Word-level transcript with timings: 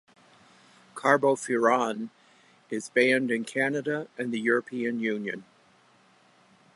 Carbofuran 0.95 2.09
is 2.71 2.89
banned 2.89 3.29
in 3.29 3.45
Canada 3.45 4.07
and 4.17 4.33
the 4.33 4.39
European 4.39 4.99
Union. 4.99 5.45